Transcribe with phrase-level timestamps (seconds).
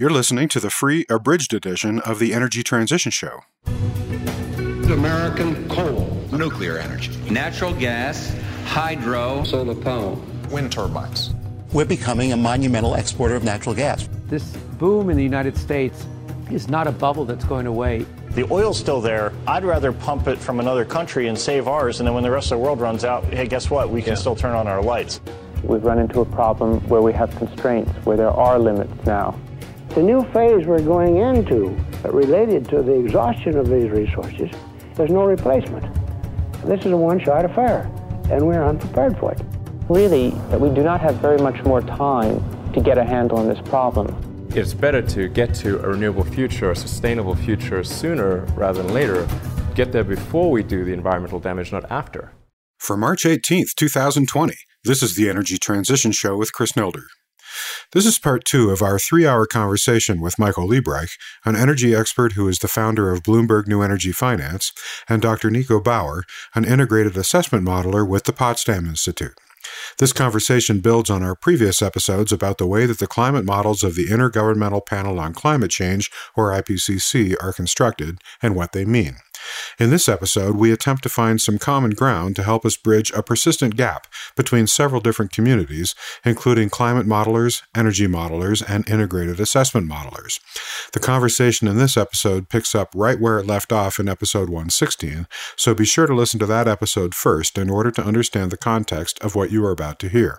[0.00, 3.40] You're listening to the free abridged edition of the Energy Transition Show.
[3.66, 8.32] American coal, nuclear energy, natural gas,
[8.64, 10.16] hydro, solar power,
[10.52, 11.34] wind turbines.
[11.72, 14.08] We're becoming a monumental exporter of natural gas.
[14.26, 16.06] This boom in the United States
[16.48, 18.06] is not a bubble that's going away.
[18.36, 19.32] The oil's still there.
[19.48, 22.52] I'd rather pump it from another country and save ours, and then when the rest
[22.52, 23.90] of the world runs out, hey, guess what?
[23.90, 24.20] We can yeah.
[24.20, 25.20] still turn on our lights.
[25.64, 29.36] We've run into a problem where we have constraints, where there are limits now.
[29.98, 31.70] The new phase we're going into,
[32.04, 34.48] related to the exhaustion of these resources,
[34.94, 35.92] there's no replacement.
[36.64, 37.90] This is a one-shot affair,
[38.30, 39.42] and we're unprepared for it.
[39.88, 42.40] Really, we do not have very much more time
[42.74, 44.46] to get a handle on this problem.
[44.54, 49.26] It's better to get to a renewable future, a sustainable future sooner rather than later.
[49.74, 52.30] Get there before we do the environmental damage, not after.
[52.78, 57.06] For March 18th, 2020, this is the Energy Transition Show with Chris Nelder.
[57.92, 62.32] This is part two of our three hour conversation with Michael Liebreich, an energy expert
[62.32, 64.72] who is the founder of Bloomberg New Energy Finance,
[65.08, 65.50] and Dr.
[65.50, 69.34] Nico Bauer, an integrated assessment modeler with the Potsdam Institute.
[69.98, 73.94] This conversation builds on our previous episodes about the way that the climate models of
[73.94, 79.16] the Intergovernmental Panel on Climate Change, or IPCC, are constructed and what they mean.
[79.78, 83.22] In this episode, we attempt to find some common ground to help us bridge a
[83.22, 90.40] persistent gap between several different communities, including climate modelers, energy modelers, and integrated assessment modelers.
[90.92, 95.26] The conversation in this episode picks up right where it left off in episode 116,
[95.56, 99.18] so be sure to listen to that episode first in order to understand the context
[99.20, 100.38] of what you are about to hear.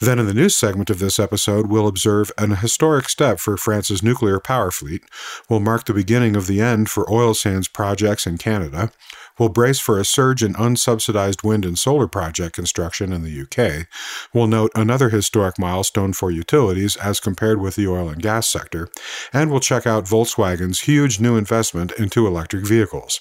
[0.00, 4.02] Then, in the news segment of this episode, we'll observe an historic step for France's
[4.02, 5.02] nuclear power fleet,
[5.48, 8.92] We'll mark the beginning of the end for oil sands projects in Canada,
[9.38, 13.86] We'll brace for a surge in unsubsidized wind and solar project construction in the UK,
[14.32, 18.88] We'll note another historic milestone for utilities as compared with the oil and gas sector,
[19.32, 23.20] and we'll check out Volkswagen's huge new investment into electric vehicles.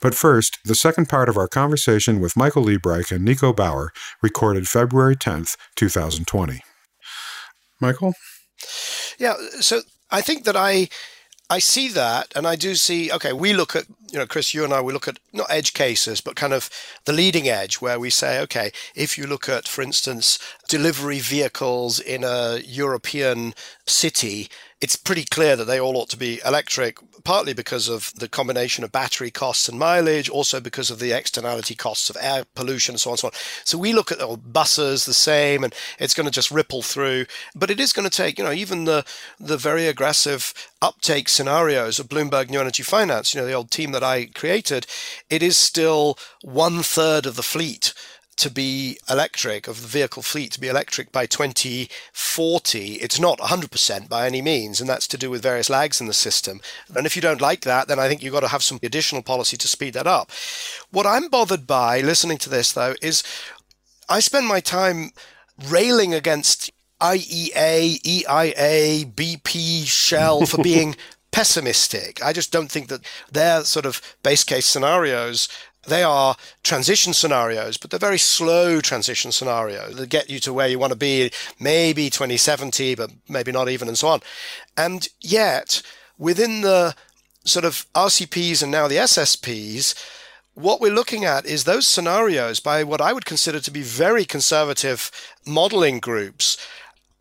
[0.00, 3.92] But first, the second part of our conversation with Michael Liebreich and Nico Bauer,
[4.22, 6.60] recorded February 10th, 2020.
[7.80, 8.14] Michael?
[9.18, 9.80] Yeah, so
[10.10, 10.88] I think that I
[11.50, 13.12] I see that, and I do see.
[13.12, 15.74] Okay, we look at you know, Chris, you and I, we look at not edge
[15.74, 16.70] cases, but kind of
[17.04, 20.38] the leading edge, where we say, okay, if you look at, for instance,
[20.68, 23.54] delivery vehicles in a European
[23.86, 24.48] city,
[24.84, 28.84] it's pretty clear that they all ought to be electric, partly because of the combination
[28.84, 33.00] of battery costs and mileage, also because of the externality costs of air pollution and
[33.00, 33.32] so on and so on.
[33.64, 37.24] So we look at oh, buses the same, and it's going to just ripple through.
[37.54, 39.06] But it is going to take, you know, even the
[39.40, 40.52] the very aggressive
[40.82, 44.86] uptake scenarios of Bloomberg New Energy Finance, you know, the old team that I created,
[45.30, 47.94] it is still one third of the fleet
[48.36, 52.94] to be electric, of the vehicle fleet to be electric by 2040.
[52.94, 56.12] It's not 100% by any means, and that's to do with various lags in the
[56.12, 56.60] system.
[56.94, 59.22] And if you don't like that, then I think you've got to have some additional
[59.22, 60.30] policy to speed that up.
[60.90, 63.22] What I'm bothered by listening to this, though, is
[64.08, 65.10] I spend my time
[65.68, 66.70] railing against
[67.00, 70.96] IEA, EIA, BP, Shell for being
[71.34, 72.24] pessimistic.
[72.24, 75.48] I just don't think that their sort of base case scenarios
[75.86, 80.68] they are transition scenarios, but they're very slow transition scenarios that get you to where
[80.68, 84.20] you want to be, maybe 2070, but maybe not even, and so on.
[84.76, 85.82] And yet,
[86.18, 86.94] within the
[87.44, 89.94] sort of RCPs and now the SSPs,
[90.54, 94.24] what we're looking at is those scenarios by what I would consider to be very
[94.24, 95.10] conservative
[95.44, 96.56] modeling groups.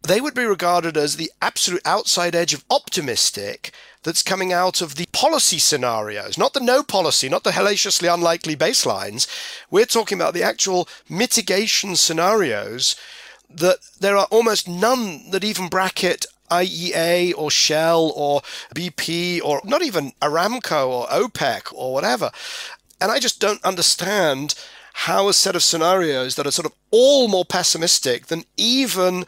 [0.05, 3.71] They would be regarded as the absolute outside edge of optimistic
[4.03, 8.57] that's coming out of the policy scenarios, not the no policy, not the hellaciously unlikely
[8.57, 9.27] baselines.
[9.71, 12.97] We're talking about the actual mitigation scenarios
[13.49, 18.41] that there are almost none that even bracket IEA or Shell or
[18.75, 22.29] BP or not even Aramco or OPEC or whatever.
[22.99, 24.55] And I just don't understand
[24.93, 29.25] how a set of scenarios that are sort of all more pessimistic than even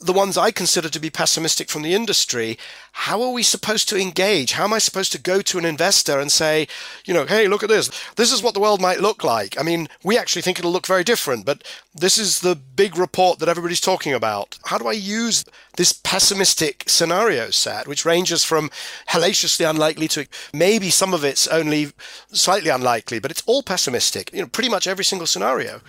[0.00, 2.58] the ones I consider to be pessimistic from the industry,
[2.92, 4.52] how are we supposed to engage?
[4.52, 6.68] How am I supposed to go to an investor and say,
[7.04, 7.90] you know, hey, look at this.
[8.16, 9.60] This is what the world might look like.
[9.60, 11.62] I mean, we actually think it'll look very different, but
[11.94, 14.58] this is the big report that everybody's talking about.
[14.64, 15.44] How do I use
[15.76, 18.70] this pessimistic scenario set, which ranges from
[19.06, 21.92] hellaciously unlikely to maybe some of it's only
[22.32, 25.82] slightly unlikely, but it's all pessimistic, you know, pretty much every single scenario.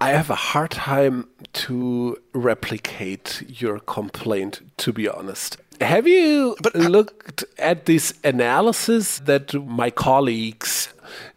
[0.00, 5.58] I have a hard time to replicate your complaint, to be honest.
[5.80, 10.92] Have you but, looked at this analysis that my colleagues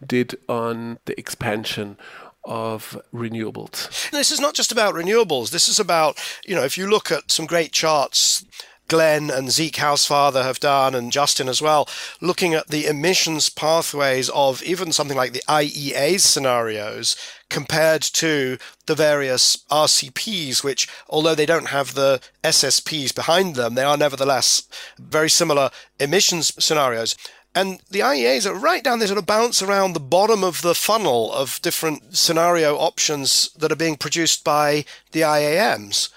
[0.05, 1.97] did on the expansion
[2.45, 4.09] of renewables?
[4.11, 5.51] This is not just about renewables.
[5.51, 8.45] This is about, you know, if you look at some great charts
[8.89, 11.87] Glenn and Zeke Hausfather have done, and Justin as well,
[12.19, 17.15] looking at the emissions pathways of even something like the IEA scenarios
[17.49, 18.57] compared to
[18.87, 24.63] the various RCPs, which, although they don't have the SSPs behind them, they are nevertheless
[24.97, 25.69] very similar
[25.99, 27.15] emissions scenarios.
[27.55, 30.75] And the IEAs are right down there, sort of bounce around the bottom of the
[30.75, 36.09] funnel of different scenario options that are being produced by the IAMs.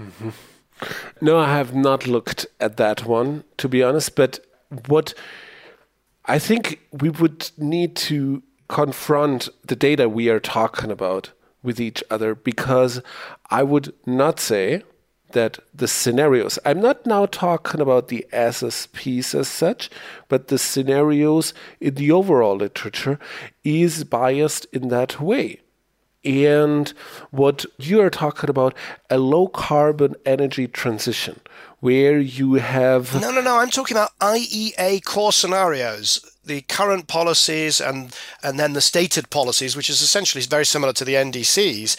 [0.00, 0.30] Mm-hmm.
[1.20, 4.16] No, I have not looked at that one, to be honest.
[4.16, 4.44] But
[4.86, 5.14] what
[6.26, 11.32] I think we would need to confront the data we are talking about
[11.62, 13.00] with each other because
[13.50, 14.82] I would not say
[15.32, 19.90] that the scenarios, I'm not now talking about the SSPs as such,
[20.28, 23.18] but the scenarios in the overall literature
[23.64, 25.61] is biased in that way.
[26.24, 26.92] And
[27.30, 28.74] what you are talking about,
[29.10, 31.40] a low carbon energy transition,
[31.80, 33.20] where you have.
[33.20, 33.58] No, no, no.
[33.58, 39.76] I'm talking about IEA core scenarios the current policies and and then the stated policies,
[39.76, 41.96] which is essentially very similar to the NDCs.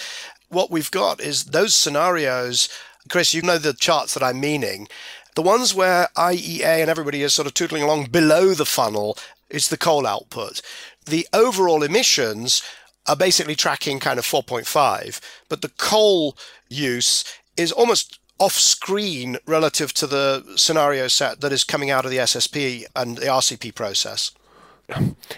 [0.49, 2.69] What we've got is those scenarios
[3.09, 4.87] Chris, you know the charts that I'm meaning.
[5.35, 9.17] The ones where IEA and everybody is sort of tootling along below the funnel
[9.49, 10.61] is the coal output.
[11.05, 12.63] The overall emissions
[13.07, 15.19] are basically tracking kind of 4.5,
[15.49, 16.37] but the coal
[16.69, 17.23] use
[17.57, 22.17] is almost off screen relative to the scenario set that is coming out of the
[22.17, 24.31] SSP and the RCP process.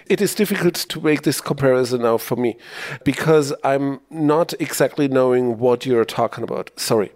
[0.08, 2.58] It is difficult to make this comparison now for me
[3.04, 6.72] because I'm not exactly knowing what you're talking about.
[6.80, 7.12] Sorry.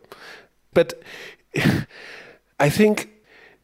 [0.73, 1.01] But
[2.59, 3.09] I think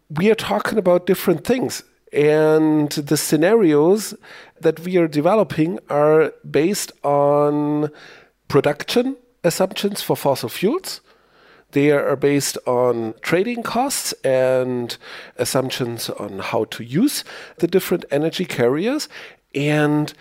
[0.09, 1.83] we are talking about different things.
[2.11, 4.15] And the scenarios
[4.59, 7.89] that we are developing are based on
[8.47, 11.01] production assumptions for fossil fuels.
[11.71, 14.97] They are based on trading costs and
[15.37, 17.23] assumptions on how to use
[17.57, 19.09] the different energy carriers.
[19.53, 20.13] And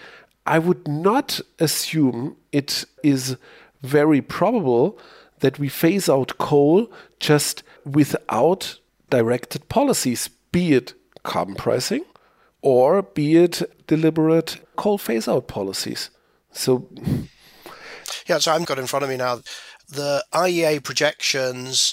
[0.47, 3.37] I would not assume it is
[3.83, 4.99] very probable
[5.41, 6.91] that we phase out coal
[7.21, 8.79] just without
[9.11, 12.05] directed policies, be it carbon pricing
[12.65, 16.09] or be it deliberate coal phase out policies.
[16.51, 16.89] So,
[18.27, 19.41] yeah, so I've got in front of me now
[19.87, 21.93] the IEA projections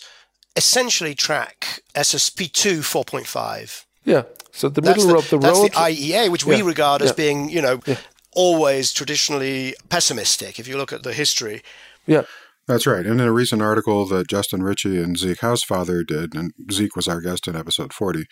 [0.55, 3.83] essentially track SSP2 4.5.
[4.05, 5.71] Yeah, so the middle the, of the that's road.
[5.73, 6.55] That's the IEA, which yeah.
[6.55, 7.15] we regard as yeah.
[7.15, 7.97] being, you know, yeah.
[8.33, 10.57] always traditionally pessimistic.
[10.57, 11.61] If you look at the history.
[12.07, 12.23] Yeah.
[12.67, 13.05] That's right.
[13.05, 17.07] And in a recent article that Justin Ritchie and Zeke Hausfather did, and Zeke was
[17.09, 18.25] our guest in episode 40,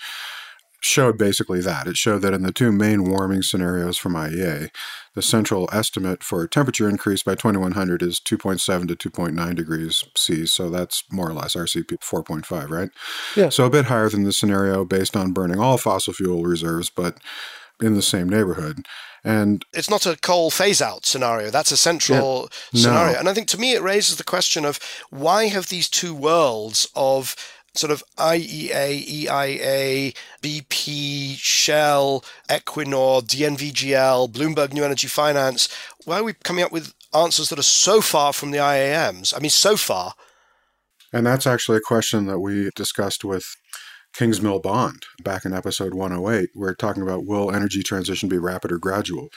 [0.79, 1.87] showed basically that.
[1.87, 4.69] It showed that in the two main warming scenarios from IEA,
[5.13, 10.45] the central estimate for temperature increase by 2100 is 2.7 to 2.9 degrees C.
[10.45, 12.89] So that's more or less RCP 4.5, right?
[13.35, 13.49] Yeah.
[13.49, 17.19] So a bit higher than the scenario based on burning all fossil fuel reserves, but
[17.81, 18.85] in the same neighborhood.
[19.23, 21.49] And it's not a coal phase out scenario.
[21.49, 23.13] That's a central yeah, scenario.
[23.13, 23.19] No.
[23.19, 24.79] And I think to me, it raises the question of
[25.09, 27.35] why have these two worlds of
[27.79, 35.69] sort of IEA, EIA, BP, Shell, Equinor, DNVGL, Bloomberg New Energy Finance,
[36.05, 39.33] why are we coming up with answers that are so far from the IAMs?
[39.35, 40.13] I mean, so far.
[41.11, 43.45] And that's actually a question that we discussed with
[44.15, 46.49] Kingsmill Bond back in episode 108.
[46.55, 49.29] We're talking about will energy transition be rapid or gradual?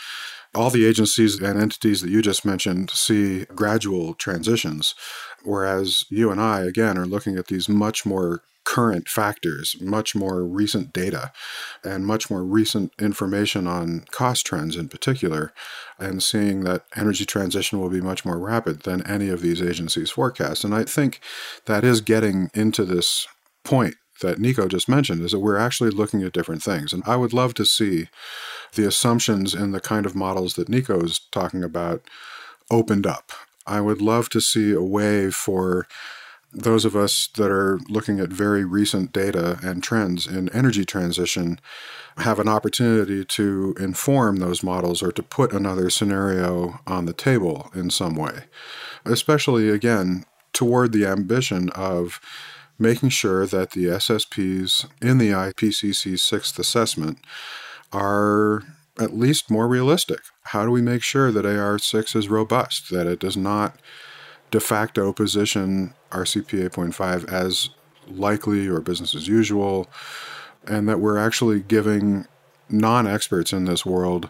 [0.55, 4.95] All the agencies and entities that you just mentioned see gradual transitions,
[5.45, 10.45] whereas you and I, again, are looking at these much more current factors, much more
[10.45, 11.33] recent data,
[11.85, 15.53] and much more recent information on cost trends in particular,
[15.99, 20.11] and seeing that energy transition will be much more rapid than any of these agencies
[20.11, 20.65] forecast.
[20.65, 21.21] And I think
[21.67, 23.27] that is getting into this
[23.65, 26.93] point that Nico just mentioned is that we're actually looking at different things.
[26.93, 28.09] And I would love to see
[28.75, 32.03] the assumptions in the kind of models that Nico is talking about
[32.71, 33.33] opened up.
[33.67, 35.87] I would love to see a way for
[36.53, 41.59] those of us that are looking at very recent data and trends in energy transition
[42.19, 47.71] have an opportunity to inform those models or to put another scenario on the table
[47.75, 48.45] in some way,
[49.07, 52.21] especially again toward the ambition of
[52.79, 57.19] making sure that the SSPs in the IPCC sixth assessment
[57.93, 58.63] are
[58.99, 60.21] at least more realistic.
[60.45, 63.77] How do we make sure that AR6 is robust, that it does not
[64.51, 67.71] de facto position RCP 8.5 as
[68.07, 69.89] likely or business as usual,
[70.67, 72.27] and that we're actually giving
[72.69, 74.29] non experts in this world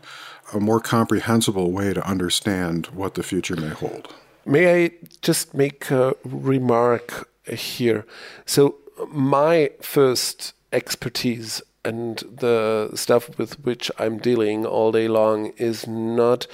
[0.53, 4.15] a more comprehensible way to understand what the future may hold.
[4.45, 4.91] May I
[5.23, 8.05] just make a remark here?
[8.45, 8.77] So,
[9.09, 16.47] my first expertise and the stuff with which I'm dealing all day long is not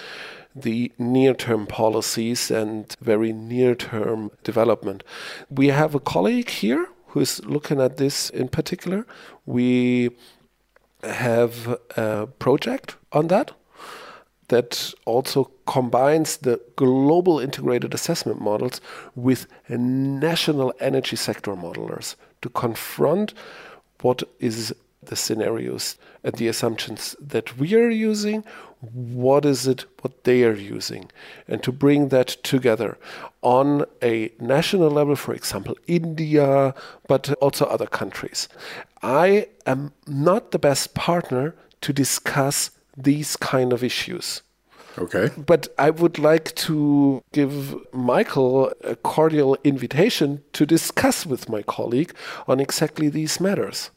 [0.54, 5.04] the near term policies and very near term development.
[5.50, 9.06] We have a colleague here who is looking at this in particular.
[9.46, 10.10] We
[11.02, 13.52] have a project on that
[14.48, 18.80] that also combines the global integrated assessment models
[19.14, 23.34] with national energy sector modelers to confront
[24.00, 24.74] what is
[25.08, 28.44] the scenarios and the assumptions that we are using,
[28.80, 31.10] what is it what they are using,
[31.48, 32.96] and to bring that together
[33.42, 36.74] on a national level, for example, India,
[37.08, 38.48] but also other countries.
[39.02, 44.42] I am not the best partner to discuss these kind of issues.
[44.98, 45.30] Okay.
[45.36, 52.12] But I would like to give Michael a cordial invitation to discuss with my colleague
[52.48, 53.90] on exactly these matters.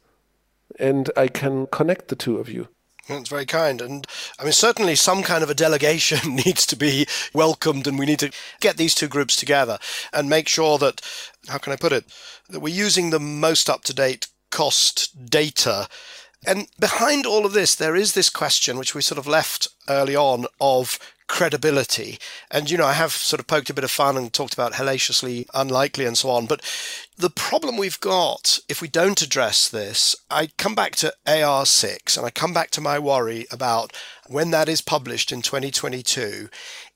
[0.79, 2.67] And I can connect the two of you.
[3.07, 3.81] That's very kind.
[3.81, 4.07] And
[4.39, 8.19] I mean, certainly some kind of a delegation needs to be welcomed, and we need
[8.19, 9.79] to get these two groups together
[10.13, 11.01] and make sure that,
[11.47, 12.05] how can I put it,
[12.49, 15.87] that we're using the most up to date cost data
[16.45, 20.15] and behind all of this, there is this question, which we sort of left early
[20.15, 20.97] on, of
[21.31, 22.19] credibility.
[22.51, 24.73] And, you know, I have sort of poked a bit of fun and talked about
[24.73, 26.45] hellaciously unlikely and so on.
[26.45, 26.61] But
[27.17, 32.25] the problem we've got, if we don't address this, I come back to AR6 and
[32.25, 33.93] I come back to my worry about
[34.27, 36.49] when that is published in 2022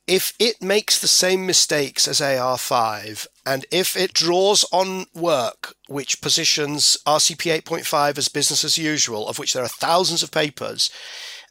[0.08, 6.22] if it makes the same mistakes as AR5 and if it draws on work which
[6.22, 10.92] positions RCP 8.5 as business as usual, of which there are thousands of papers,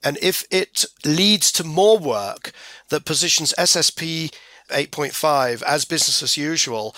[0.04, 2.52] and if it leads to more work
[2.90, 4.32] that positions SSP
[4.68, 6.94] 8.5 as business as usual,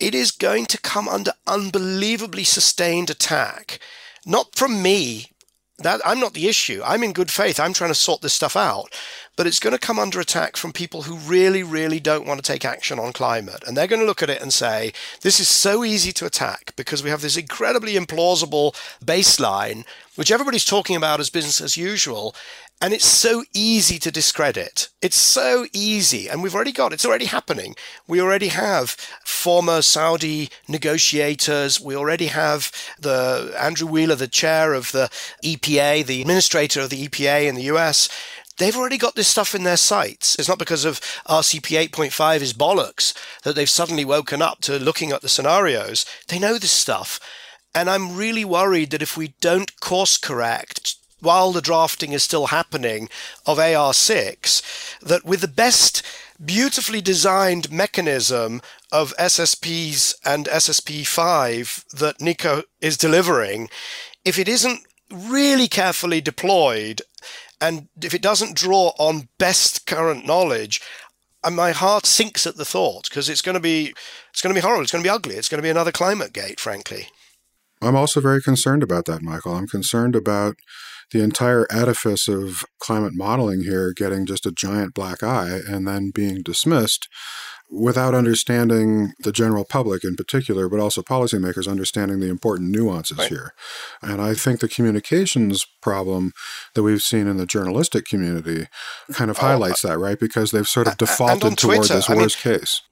[0.00, 3.80] it is going to come under unbelievably sustained attack.
[4.24, 5.33] Not from me.
[5.78, 6.80] That I'm not the issue.
[6.84, 7.58] I'm in good faith.
[7.58, 8.94] I'm trying to sort this stuff out
[9.36, 12.52] but it's going to come under attack from people who really, really don't want to
[12.52, 13.64] take action on climate.
[13.66, 16.72] And they're going to look at it and say, this is so easy to attack
[16.76, 22.34] because we have this incredibly implausible baseline, which everybody's talking about as business as usual.
[22.80, 24.88] And it's so easy to discredit.
[25.00, 26.28] It's so easy.
[26.28, 27.74] And we've already got it's already happening.
[28.06, 28.90] We already have
[29.24, 31.80] former Saudi negotiators.
[31.80, 35.08] We already have the Andrew Wheeler, the chair of the
[35.42, 38.08] EPA, the administrator of the EPA in the US
[38.58, 40.36] they've already got this stuff in their sights.
[40.38, 45.12] It's not because of RCP 8.5 is bollocks that they've suddenly woken up to looking
[45.12, 46.06] at the scenarios.
[46.28, 47.18] They know this stuff.
[47.74, 52.46] And I'm really worried that if we don't course correct while the drafting is still
[52.46, 53.08] happening
[53.46, 56.02] of AR6, that with the best
[56.44, 58.60] beautifully designed mechanism
[58.92, 63.68] of SSPs and SSP5 that Nico is delivering,
[64.24, 67.02] if it isn't really carefully deployed
[67.60, 70.80] and if it doesn't draw on best current knowledge,
[71.42, 73.94] and my heart sinks at the thought because it's going to be
[74.30, 74.82] it's going to be horrible.
[74.82, 75.36] It's going to be ugly.
[75.36, 77.08] It's going to be another climate gate, frankly.
[77.82, 79.54] I'm also very concerned about that, Michael.
[79.54, 80.56] I'm concerned about
[81.10, 86.10] the entire edifice of climate modeling here getting just a giant black eye and then
[86.14, 87.08] being dismissed
[87.70, 93.28] without understanding the general public in particular, but also policymakers understanding the important nuances right.
[93.28, 93.52] here.
[94.02, 96.32] And I think the communications problem
[96.74, 98.68] that we've seen in the journalistic community
[99.12, 100.18] kind of oh, highlights that, right?
[100.18, 102.82] Because they've sort of defaulted toward this I worst mean, case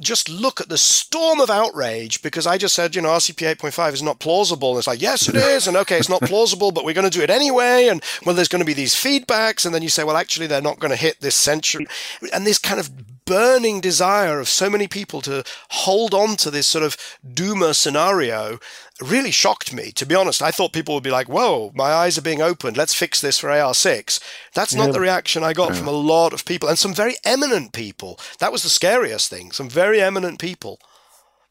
[0.00, 3.92] just look at the storm of outrage because I just said, you know, RCP 8.5
[3.92, 4.70] is not plausible.
[4.70, 5.68] And it's like, yes, it is.
[5.68, 7.88] And okay, it's not plausible, but we're going to do it anyway.
[7.88, 9.64] And well, there's going to be these feedbacks.
[9.64, 11.86] And then you say, well, actually, they're not going to hit this century.
[12.32, 12.90] And this kind of
[13.26, 18.58] burning desire of so many people to hold on to this sort of doomer scenario
[19.00, 19.90] really shocked me.
[19.92, 22.76] To be honest, I thought people would be like, whoa, my eyes are being opened.
[22.76, 24.20] Let's fix this for AR6.
[24.54, 24.92] That's not yeah.
[24.92, 28.18] the reaction I got from a lot of people and some very eminent people.
[28.38, 29.52] That was the scariest thing.
[29.52, 30.78] Some very eminent people,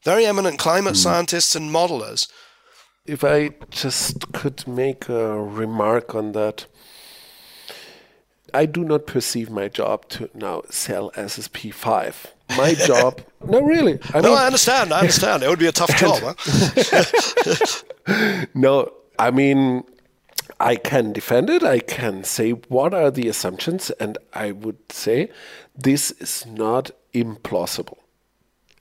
[0.02, 1.02] very eminent climate mm.
[1.02, 2.28] scientists and modelers.
[3.06, 6.66] If I just could make a remark on that.
[8.54, 12.26] I do not perceive my job to now sell SSP5.
[12.56, 13.98] My job, no, really.
[14.14, 14.92] I no, I understand.
[14.92, 15.42] I understand.
[15.42, 16.22] It would be a tough job.
[16.22, 18.44] Huh?
[18.54, 19.82] no, I mean,
[20.60, 21.64] I can defend it.
[21.64, 25.30] I can say what are the assumptions, and I would say
[25.74, 27.98] this is not implausible.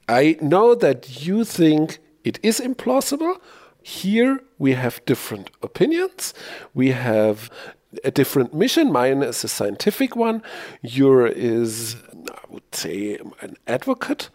[0.08, 3.38] I know that you think it is implausible.
[3.82, 6.36] Here we have different opinions.
[6.74, 7.50] We have
[8.03, 8.91] a different mission.
[8.91, 10.41] Mine is a scientific one.
[10.81, 11.95] Your is,
[12.29, 14.29] I would say, an advocate.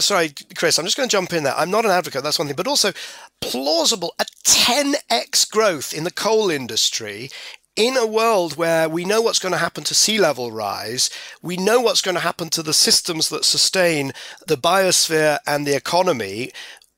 [0.00, 1.54] Sorry, Chris, I'm just going to jump in there.
[1.56, 2.92] I'm not an advocate, that's one thing, but also
[3.40, 7.30] plausible a 10x growth in the coal industry
[7.76, 11.10] in a world where we know what's going to happen to sea level rise,
[11.42, 14.12] we know what's going to happen to the systems that sustain
[14.46, 16.52] the biosphere and the economy,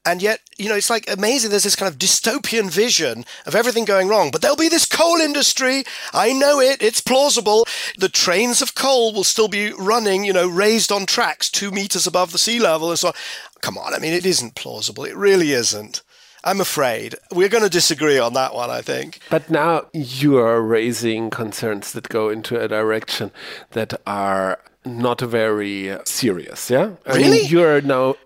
[0.07, 1.51] and yet, you know, it's like amazing.
[1.51, 5.17] There's this kind of dystopian vision of everything going wrong, but there'll be this coal
[5.17, 5.85] industry.
[6.15, 6.81] I know it.
[6.81, 7.67] It's plausible.
[7.99, 12.07] The trains of coal will still be running, you know, raised on tracks two meters
[12.07, 13.15] above the sea level and so on.
[13.61, 13.95] Come on.
[13.95, 15.05] I mean, it isn't plausible.
[15.05, 16.03] It really isn't.
[16.45, 19.19] I'm afraid we're going to disagree on that one, I think.
[19.29, 23.33] But now you are raising concerns that go into a direction
[23.73, 26.93] that are not very serious, yeah?
[27.07, 27.43] I really?
[27.43, 28.17] Mean, you're now.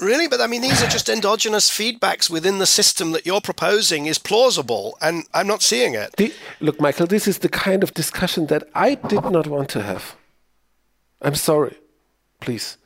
[0.00, 0.28] Really?
[0.28, 4.18] But I mean, these are just endogenous feedbacks within the system that you're proposing is
[4.18, 6.16] plausible, and I'm not seeing it.
[6.16, 9.82] The, look, Michael, this is the kind of discussion that I did not want to
[9.82, 10.16] have.
[11.22, 11.76] I'm sorry.
[12.40, 12.78] Please.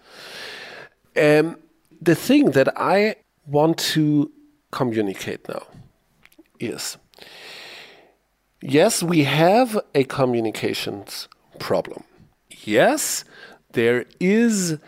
[1.17, 1.57] Um,
[2.01, 3.17] the thing that I
[3.47, 4.31] want to
[4.71, 5.67] communicate now
[6.59, 6.99] is
[8.61, 11.29] yes, we have a communications
[11.59, 12.05] problem.
[12.67, 13.25] Yes,
[13.73, 14.79] there is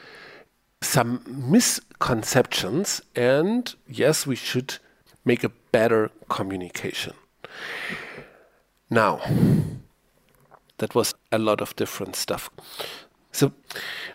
[0.80, 4.78] some misconceptions, and yes, we should
[5.24, 7.14] make a better communication.
[8.88, 9.20] Now,
[10.78, 12.50] that was a lot of different stuff.
[13.32, 13.52] So,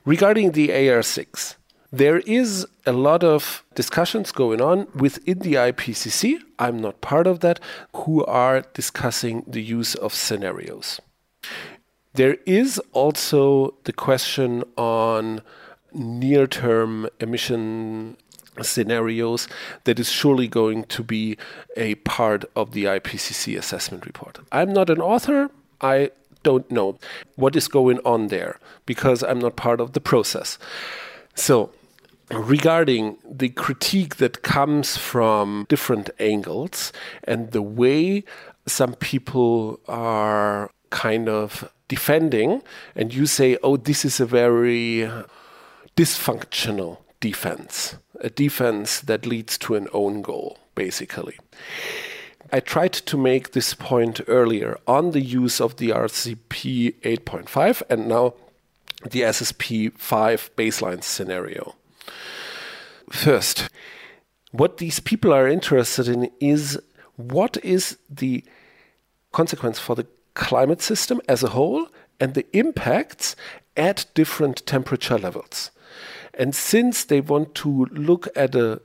[0.05, 1.55] regarding the AR6,
[1.91, 6.39] there is a lot of discussions going on within the IPCC.
[6.57, 7.59] I'm not part of that,
[7.93, 11.01] who are discussing the use of scenarios.
[12.13, 15.41] There is also the question on
[15.93, 18.17] near term emission
[18.61, 19.47] scenarios
[19.85, 21.37] that is surely going to be
[21.77, 24.39] a part of the IPCC assessment report.
[24.51, 25.49] I'm not an author.
[25.79, 26.11] I
[26.43, 26.97] don't know
[27.35, 30.57] what is going on there because I'm not part of the process.
[31.35, 31.71] So,
[32.29, 36.91] regarding the critique that comes from different angles
[37.23, 38.23] and the way
[38.65, 42.61] some people are kind of defending,
[42.95, 45.09] and you say, oh, this is a very
[45.97, 51.37] dysfunctional defense, a defense that leads to an own goal, basically.
[52.53, 58.07] I tried to make this point earlier on the use of the RCP 8.5 and
[58.07, 58.33] now
[59.09, 61.75] the SSP 5 baseline scenario.
[63.09, 63.69] First,
[64.51, 66.79] what these people are interested in is
[67.15, 68.43] what is the
[69.31, 71.87] consequence for the climate system as a whole
[72.19, 73.35] and the impacts
[73.75, 75.71] at different temperature levels.
[76.33, 78.81] And since they want to look at a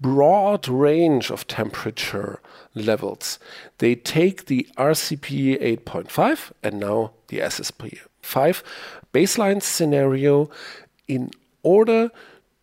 [0.00, 2.40] broad range of temperature
[2.74, 3.38] levels,
[3.78, 8.62] they take the RCP 8.5 and now the SSP 5
[9.12, 10.50] baseline scenario
[11.08, 11.30] in
[11.62, 12.10] order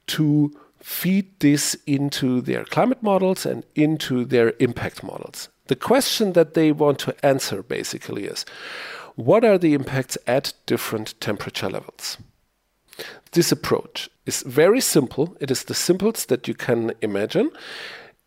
[0.07, 5.49] to feed this into their climate models and into their impact models.
[5.67, 8.45] The question that they want to answer basically is
[9.15, 12.17] what are the impacts at different temperature levels?
[13.31, 15.35] This approach is very simple.
[15.39, 17.51] It is the simplest that you can imagine.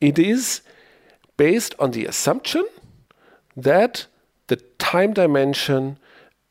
[0.01, 0.63] It is
[1.37, 2.67] based on the assumption
[3.57, 4.07] that
[4.49, 5.99] the time dimension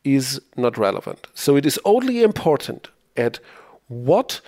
[0.04, 1.26] is not relevant.
[1.34, 3.38] So it is only important at
[3.88, 4.40] what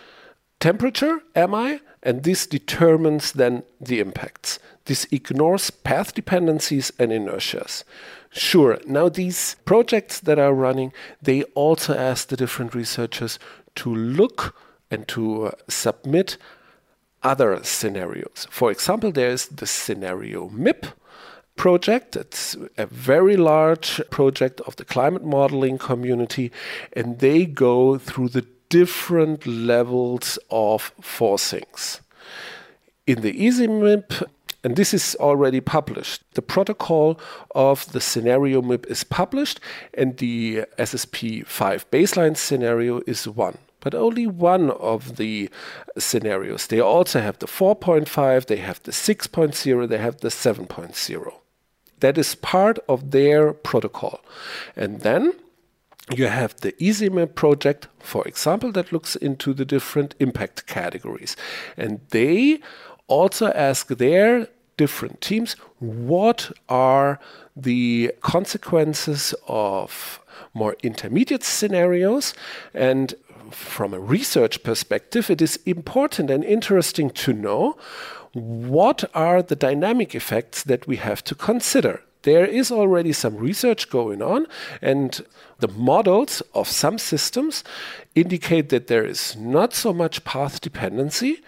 [0.63, 4.61] temperature am I, and this determines then the impacts.
[4.85, 7.83] This ignores path dependencies and inertias.
[8.31, 13.41] Sure, now these projects that are running, they also ask the different researchers
[13.75, 14.55] to look
[14.89, 16.37] and to uh, submit
[17.25, 18.47] other scenarios.
[18.49, 20.93] For example, there's the scenario MIP
[21.57, 22.15] project.
[22.15, 26.53] It's a very large project of the climate modeling community,
[26.93, 32.01] and they go through the different levels of forcings.
[33.07, 34.25] In the ISIMIP,
[34.65, 36.23] and this is already published.
[36.33, 37.21] The protocol
[37.55, 39.61] of the scenario MIP is published,
[39.93, 43.59] and the SSP 5 baseline scenario is one.
[43.81, 45.51] But only one of the
[45.99, 46.69] scenarios.
[46.69, 51.33] They also have the 4.5, they have the 6.0, they have the 7.0.
[52.01, 54.21] That is part of their protocol.
[54.75, 55.35] And then
[56.19, 61.37] you have the ISIMIP project, for example, that looks into the different impact categories.
[61.77, 62.61] And they
[63.09, 67.21] also ask their different teams what are
[67.55, 70.21] the consequences of
[70.55, 72.35] more intermediate scenarios
[72.73, 73.15] and
[73.51, 77.77] from a research perspective, it is important and interesting to know
[78.33, 82.03] what are the dynamic effects that we have to consider.
[82.23, 84.47] There is already some research going on,
[84.81, 85.25] and
[85.59, 87.65] the models of some systems
[88.15, 91.43] indicate that there is not so much path dependency.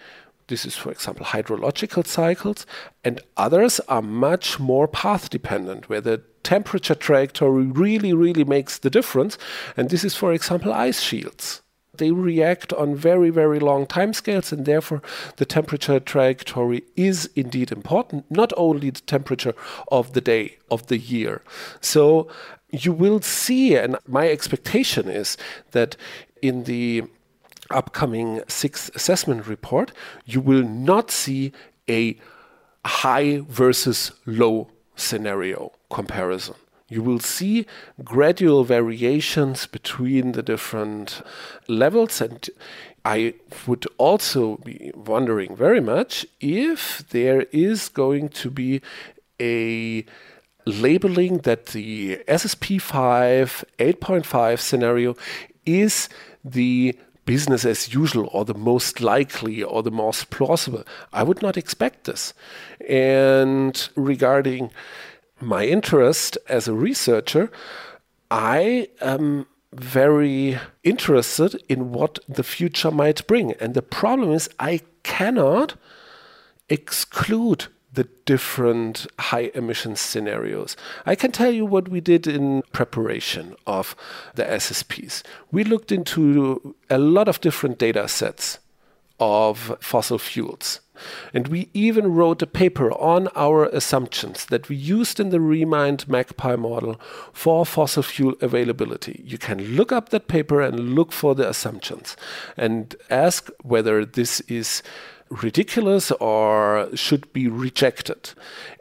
[0.47, 2.65] This is, for example, hydrological cycles,
[3.03, 8.89] and others are much more path dependent, where the temperature trajectory really, really makes the
[8.89, 9.37] difference.
[9.75, 11.61] And this is, for example, ice shields
[11.97, 15.01] they react on very, very long timescales, and therefore
[15.37, 19.53] the temperature trajectory is indeed important, not only the temperature
[19.91, 21.41] of the day, of the year.
[21.81, 22.27] So
[22.69, 25.37] you will see, and my expectation is
[25.71, 25.95] that
[26.41, 27.03] in the
[27.71, 29.91] upcoming sixth assessment report,
[30.25, 31.51] you will not see
[31.89, 32.19] a
[32.85, 36.55] high versus low scenario comparison
[36.87, 37.65] you will see
[38.03, 41.21] gradual variations between the different
[41.67, 42.21] levels.
[42.21, 42.47] And
[43.03, 43.33] I
[43.67, 48.81] would also be wondering very much if there is going to be
[49.41, 50.05] a
[50.65, 55.15] labeling that the SSP 5 8.5 scenario
[55.65, 56.09] is
[56.43, 60.83] the business as usual or the most likely or the most plausible.
[61.11, 62.33] I would not expect this.
[62.87, 64.71] And regarding
[65.45, 67.51] my interest as a researcher,
[68.31, 73.53] I am very interested in what the future might bring.
[73.53, 75.75] And the problem is, I cannot
[76.69, 80.75] exclude the different high emission scenarios.
[81.05, 83.95] I can tell you what we did in preparation of
[84.33, 85.23] the SSPs.
[85.51, 88.59] We looked into a lot of different data sets
[89.19, 90.81] of fossil fuels.
[91.33, 96.07] And we even wrote a paper on our assumptions that we used in the Remind
[96.07, 96.99] MAGPIE model
[97.33, 99.21] for fossil fuel availability.
[99.25, 102.15] You can look up that paper and look for the assumptions
[102.57, 104.83] and ask whether this is
[105.29, 108.31] ridiculous or should be rejected.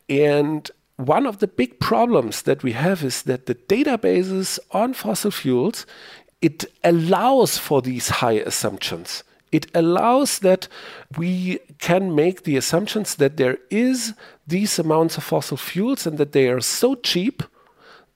[0.09, 5.31] And one of the big problems that we have is that the databases on fossil
[5.31, 5.87] fuels
[6.41, 9.25] it allows for these high assumptions
[9.55, 10.67] it allows that
[11.17, 14.13] we can make the assumptions that there is
[14.49, 17.45] these amounts of fossil fuels and that they are so cheap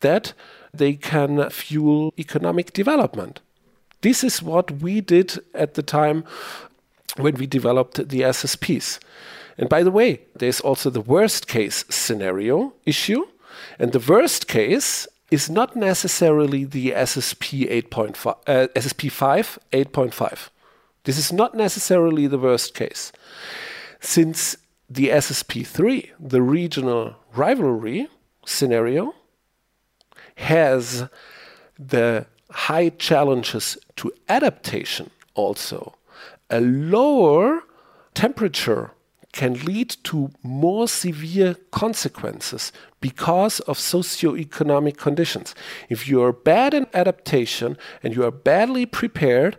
[0.00, 0.32] that
[0.74, 3.38] they can fuel economic development.
[4.00, 6.24] This is what we did at the time
[7.16, 8.98] when we developed the SSPs.
[9.56, 13.24] And by the way, there's also the worst case scenario issue.
[13.78, 20.48] And the worst case is not necessarily the SSP 8.5, uh, SSP 5 8.5.
[21.08, 23.12] This is not necessarily the worst case.
[23.98, 24.58] Since
[24.90, 28.08] the SSP3, the regional rivalry
[28.44, 29.14] scenario,
[30.34, 31.08] has
[31.78, 35.94] the high challenges to adaptation also,
[36.50, 37.62] a lower
[38.12, 38.90] temperature
[39.32, 45.54] can lead to more severe consequences because of socioeconomic conditions.
[45.88, 49.56] If you are bad in adaptation and you are badly prepared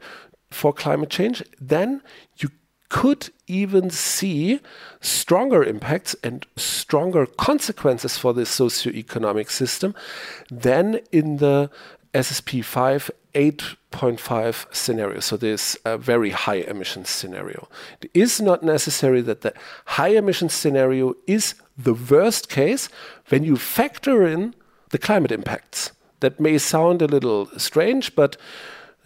[0.52, 2.02] for climate change, then
[2.38, 2.50] you
[2.90, 4.60] could even see
[5.00, 9.94] stronger impacts and stronger consequences for the socioeconomic system
[10.50, 11.70] than in the
[12.14, 15.20] SSP 5 8.5 scenario.
[15.20, 17.68] So this a very high emission scenario.
[18.02, 19.54] It is not necessary that the
[19.86, 22.90] high emission scenario is the worst case
[23.30, 24.56] when you factor in
[24.90, 25.92] the climate impacts.
[26.22, 28.36] That may sound a little strange, but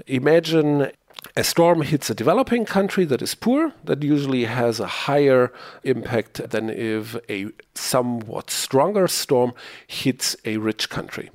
[0.08, 0.91] imagine
[1.36, 5.52] a storm hits a developing country that is poor, that usually has a higher
[5.84, 9.54] impact than if a somewhat stronger storm
[9.88, 11.30] hits a rich country.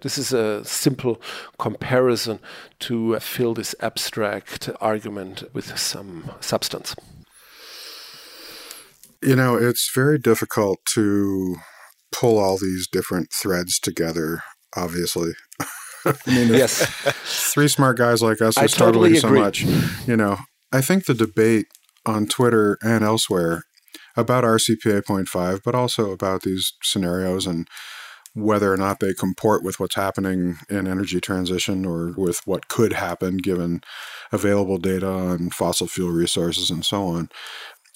[0.00, 1.20] This is a simple
[1.58, 2.38] comparison
[2.80, 6.94] to fill this abstract argument with some substance.
[9.20, 11.56] You know, it's very difficult to
[12.12, 14.42] pull all these different threads together,
[14.76, 15.32] obviously.
[16.04, 16.86] I mean, yes,
[17.52, 19.62] three smart guys like us are struggling totally so much.
[20.06, 20.38] You know,
[20.72, 21.66] I think the debate
[22.06, 23.64] on Twitter and elsewhere
[24.16, 27.68] about RCP 8.5, but also about these scenarios and
[28.34, 32.92] whether or not they comport with what's happening in energy transition or with what could
[32.92, 33.80] happen given
[34.32, 37.28] available data on fossil fuel resources and so on.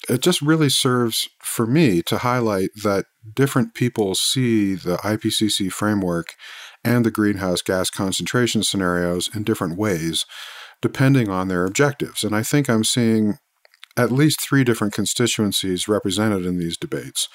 [0.09, 6.35] It just really serves for me to highlight that different people see the IPCC framework
[6.83, 10.25] and the greenhouse gas concentration scenarios in different ways,
[10.81, 12.23] depending on their objectives.
[12.23, 13.37] And I think I'm seeing
[13.95, 17.29] at least three different constituencies represented in these debates.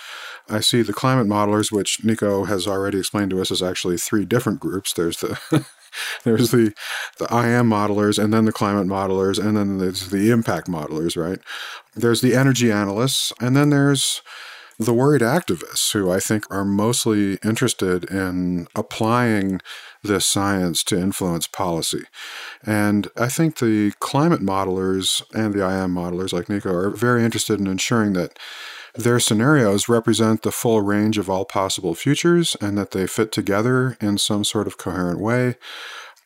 [0.48, 4.24] I see the climate modelers, which Nico has already explained to us is actually three
[4.24, 4.92] different groups.
[4.92, 5.38] There's the
[6.24, 6.74] there's the
[7.18, 11.38] the IM modelers and then the climate modelers and then there's the impact modelers, right?
[11.94, 14.20] There's the energy analysts and then there's
[14.78, 19.60] the worried activists who I think are mostly interested in applying
[20.04, 22.04] this science to influence policy.
[22.64, 27.58] And I think the climate modelers and the IM modelers like Nico are very interested
[27.58, 28.38] in ensuring that
[28.94, 33.96] their scenarios represent the full range of all possible futures and that they fit together
[34.00, 35.56] in some sort of coherent way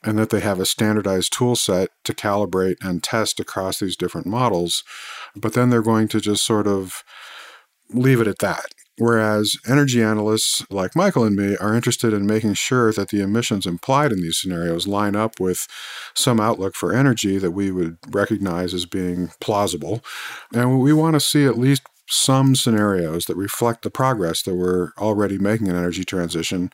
[0.05, 4.27] and that they have a standardized tool set to calibrate and test across these different
[4.27, 4.85] models.
[5.35, 7.05] But then they're going to just sort of
[7.93, 8.67] leave it at that.
[8.99, 13.67] Whereas energy analysts like Michael and me are interested in making sure that the emissions
[13.67, 15.67] implied in these scenarios line up with
[16.15, 20.05] some outlook for energy that we would recognize as being plausible.
[20.55, 24.91] And we want to see at least some scenarios that reflect the progress that we're
[24.99, 26.71] already making in energy transition,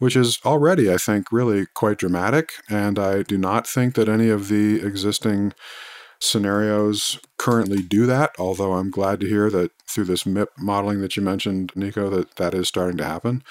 [0.00, 2.50] which is already, I think, really quite dramatic.
[2.68, 5.52] And I do not think that any of the existing
[6.22, 11.16] scenarios currently do that, although I'm glad to hear that through this MIP modeling that
[11.16, 13.42] you mentioned, Nico, that that is starting to happen.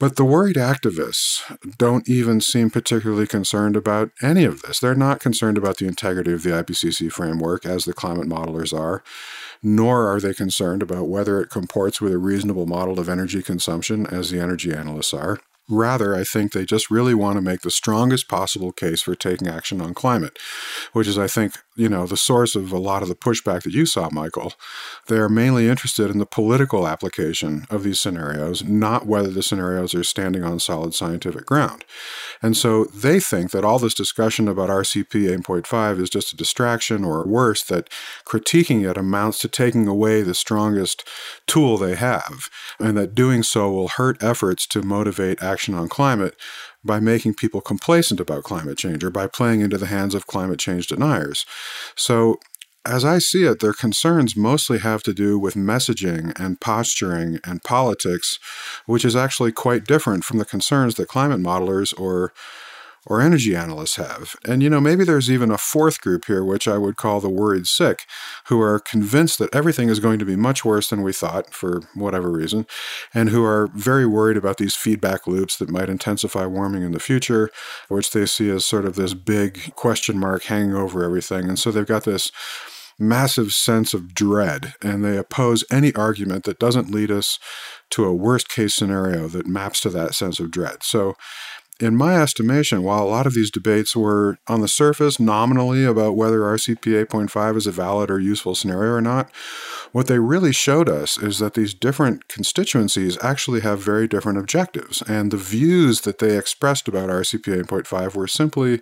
[0.00, 1.42] But the worried activists
[1.78, 4.80] don't even seem particularly concerned about any of this.
[4.80, 9.04] They're not concerned about the integrity of the IPCC framework, as the climate modelers are,
[9.62, 14.06] nor are they concerned about whether it comports with a reasonable model of energy consumption,
[14.08, 15.38] as the energy analysts are.
[15.72, 19.48] Rather, I think they just really want to make the strongest possible case for taking
[19.48, 20.38] action on climate,
[20.92, 23.72] which is, I think, you know, the source of a lot of the pushback that
[23.72, 24.52] you saw, Michael.
[25.06, 29.94] They are mainly interested in the political application of these scenarios, not whether the scenarios
[29.94, 31.84] are standing on solid scientific ground.
[32.42, 37.04] And so they think that all this discussion about RCP 8.5 is just a distraction,
[37.04, 37.88] or worse, that
[38.26, 41.08] critiquing it amounts to taking away the strongest
[41.46, 46.36] tool they have, and that doing so will hurt efforts to motivate action on climate
[46.84, 50.58] by making people complacent about climate change or by playing into the hands of climate
[50.58, 51.46] change deniers.
[51.96, 52.38] So,
[52.84, 57.62] as I see it, their concerns mostly have to do with messaging and posturing and
[57.62, 58.40] politics,
[58.86, 62.32] which is actually quite different from the concerns that climate modelers or
[63.06, 64.36] or energy analysts have.
[64.44, 67.28] And you know, maybe there's even a fourth group here, which I would call the
[67.28, 68.06] worried sick,
[68.46, 71.80] who are convinced that everything is going to be much worse than we thought for
[71.94, 72.66] whatever reason,
[73.12, 77.00] and who are very worried about these feedback loops that might intensify warming in the
[77.00, 77.50] future,
[77.88, 81.48] which they see as sort of this big question mark hanging over everything.
[81.48, 82.30] And so they've got this
[82.98, 87.38] massive sense of dread, and they oppose any argument that doesn't lead us
[87.90, 90.82] to a worst case scenario that maps to that sense of dread.
[90.82, 91.16] So
[91.82, 96.16] in my estimation, while a lot of these debates were on the surface nominally about
[96.16, 99.28] whether RCP 8.5 is a valid or useful scenario or not,
[99.90, 105.02] what they really showed us is that these different constituencies actually have very different objectives.
[105.02, 108.80] And the views that they expressed about RCP 8.5 were simply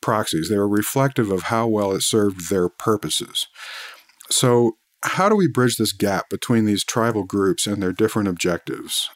[0.00, 0.48] proxies.
[0.48, 3.46] They were reflective of how well it served their purposes.
[4.30, 9.10] So, how do we bridge this gap between these tribal groups and their different objectives?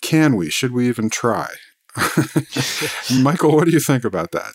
[0.00, 0.48] Can we?
[0.48, 1.48] Should we even try?
[3.22, 4.52] Michael, what do you think about that?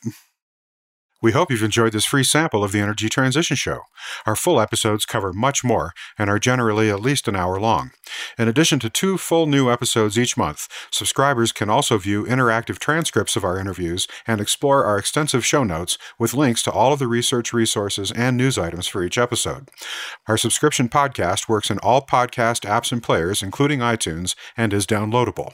[1.23, 3.83] We hope you've enjoyed this free sample of the Energy Transition Show.
[4.25, 7.91] Our full episodes cover much more and are generally at least an hour long.
[8.37, 13.37] In addition to two full new episodes each month, subscribers can also view interactive transcripts
[13.37, 17.07] of our interviews and explore our extensive show notes with links to all of the
[17.07, 19.69] research resources and news items for each episode.
[20.27, 25.53] Our subscription podcast works in all podcast apps and players, including iTunes, and is downloadable.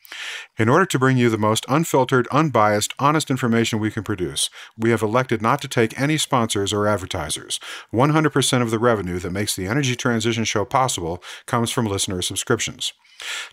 [0.57, 4.91] In order to bring you the most unfiltered, unbiased, honest information we can produce, we
[4.91, 7.59] have elected not to take any sponsors or advertisers.
[7.93, 12.93] 100% of the revenue that makes the Energy Transition Show possible comes from listener subscriptions.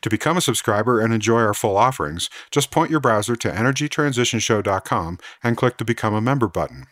[0.01, 5.19] To become a subscriber and enjoy our full offerings, just point your browser to energytransitionshow.com
[5.43, 6.87] and click the Become a Member button.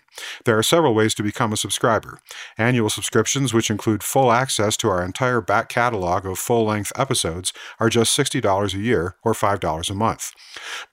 [0.45, 2.19] There are several ways to become a subscriber.
[2.57, 7.53] Annual subscriptions, which include full access to our entire back catalog of full length episodes,
[7.79, 10.33] are just $60 a year or $5 a month.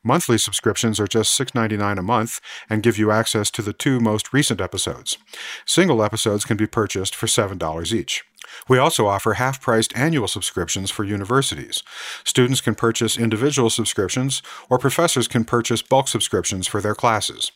[0.04, 4.34] Monthly subscriptions are just $6.99 a month and give you access to the two most
[4.34, 5.17] recent episodes.
[5.65, 8.23] Single episodes can be purchased for $7 each.
[8.68, 11.84] We also offer half priced annual subscriptions for universities.
[12.24, 17.52] Students can purchase individual subscriptions, or professors can purchase bulk subscriptions for their classes.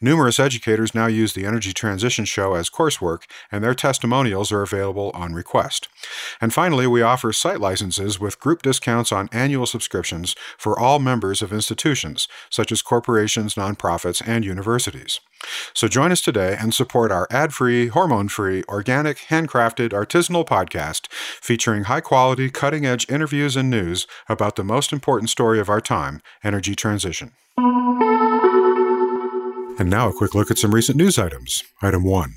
[0.00, 5.10] Numerous educators now use the Energy Transition Show as coursework, and their testimonials are available
[5.14, 5.88] on request.
[6.40, 11.42] And finally, we offer site licenses with group discounts on annual subscriptions for all members
[11.42, 15.20] of institutions, such as corporations, nonprofits, and universities.
[15.74, 21.06] So join us today and support our ad free, hormone free, organic, handcrafted, artisanal podcast
[21.12, 25.80] featuring high quality, cutting edge interviews and news about the most important story of our
[25.80, 27.32] time energy transition.
[29.78, 31.64] And now a quick look at some recent news items.
[31.80, 32.34] Item 1.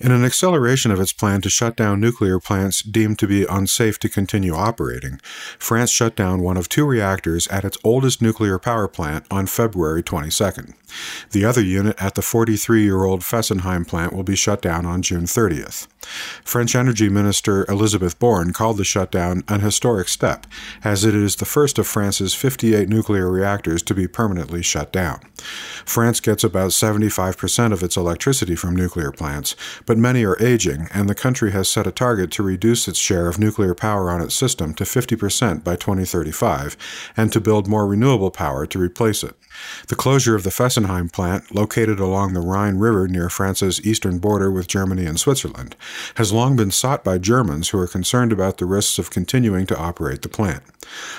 [0.00, 3.98] In an acceleration of its plan to shut down nuclear plants deemed to be unsafe
[4.00, 5.20] to continue operating,
[5.58, 10.02] France shut down one of two reactors at its oldest nuclear power plant on February
[10.02, 10.74] 22nd.
[11.30, 15.02] The other unit at the 43 year old Fessenheim plant will be shut down on
[15.02, 15.86] June 30th.
[16.44, 20.46] French Energy Minister Elisabeth Borne called the shutdown an historic step,
[20.82, 25.20] as it is the first of France's 58 nuclear reactors to be permanently shut down.
[25.84, 31.08] France gets about 75% of its electricity from nuclear plants, but many are aging, and
[31.08, 34.34] the country has set a target to reduce its share of nuclear power on its
[34.34, 36.76] system to 50% by 2035
[37.16, 39.34] and to build more renewable power to replace it.
[39.88, 44.50] The closure of the Fessenheim plant, located along the Rhine River near France's eastern border
[44.50, 45.76] with Germany and Switzerland,
[46.16, 49.78] has long been sought by Germans who are concerned about the risks of continuing to
[49.78, 50.62] operate the plant.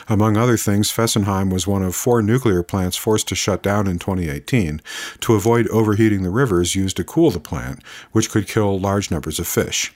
[0.08, 4.00] Among other things, Fessenheim was one of four nuclear plants forced to shut down in
[4.00, 4.82] 2018
[5.22, 9.40] to avoid overheating the rivers used to cool the plant, which could kill large numbers
[9.40, 9.94] of fish.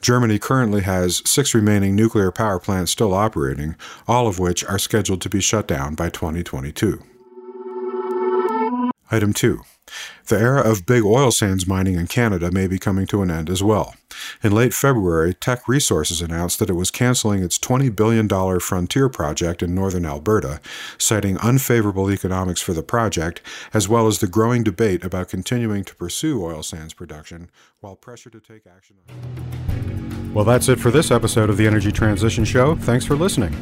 [0.00, 5.20] Germany currently has six remaining nuclear power plants still operating, all of which are scheduled
[5.22, 7.02] to be shut down by 2022.
[9.10, 9.60] Item 2.
[10.26, 13.48] The era of big oil sands mining in Canada may be coming to an end
[13.48, 13.94] as well.
[14.42, 19.62] In late February, Teck Resources announced that it was canceling its $20 billion Frontier project
[19.62, 20.60] in northern Alberta,
[20.98, 23.40] citing unfavorable economics for the project,
[23.72, 27.48] as well as the growing debate about continuing to pursue oil sands production
[27.80, 28.96] while pressure to take action.
[30.34, 32.74] Well, that's it for this episode of the Energy Transition Show.
[32.76, 33.54] Thanks for listening.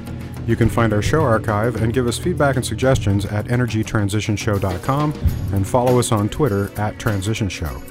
[0.47, 5.13] You can find our show archive and give us feedback and suggestions at energytransitionshow.com
[5.53, 7.83] and follow us on Twitter at Transition Show.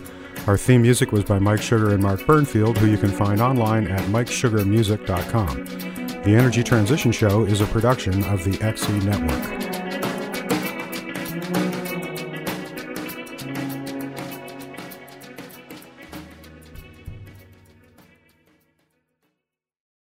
[0.45, 3.87] Our theme music was by Mike Sugar and Mark Burnfield, who you can find online
[3.87, 5.65] at mikesugarmusic.com.
[6.23, 9.72] The Energy Transition Show is a production of the XE Network.